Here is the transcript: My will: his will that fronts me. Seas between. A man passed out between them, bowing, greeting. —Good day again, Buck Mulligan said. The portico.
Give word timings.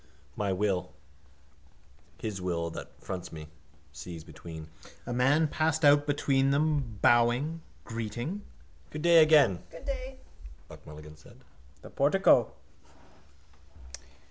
My 0.35 0.51
will: 0.51 0.93
his 2.17 2.41
will 2.41 2.71
that 2.71 2.89
fronts 2.99 3.31
me. 3.31 3.49
Seas 3.93 4.23
between. 4.23 4.67
A 5.05 5.13
man 5.13 5.47
passed 5.47 5.85
out 5.85 6.07
between 6.07 6.49
them, 6.49 6.97
bowing, 7.03 7.61
greeting. 7.83 8.41
—Good 8.89 9.03
day 9.03 9.21
again, 9.21 9.59
Buck 10.67 10.83
Mulligan 10.87 11.17
said. 11.17 11.37
The 11.83 11.91
portico. 11.91 12.51